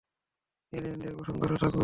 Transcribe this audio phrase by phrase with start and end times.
[0.73, 1.79] অ্যালিয়েনদের প্রসঙ্গটা থাকুক!